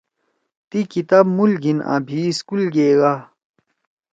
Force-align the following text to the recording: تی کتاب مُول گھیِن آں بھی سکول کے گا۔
تی 0.69 0.79
کتاب 0.93 1.25
مُول 1.35 1.51
گھیِن 1.61 1.77
آں 1.91 1.99
بھی 2.07 2.21
سکول 2.37 2.63
کے 2.73 2.87
گا۔ 2.99 3.13